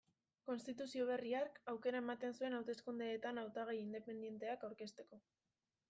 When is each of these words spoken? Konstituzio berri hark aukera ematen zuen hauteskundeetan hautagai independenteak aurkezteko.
Konstituzio 0.49 1.03
berri 1.09 1.33
hark 1.41 1.59
aukera 1.75 2.01
ematen 2.05 2.35
zuen 2.39 2.57
hauteskundeetan 2.61 3.43
hautagai 3.45 3.79
independenteak 3.85 4.71
aurkezteko. 4.71 5.27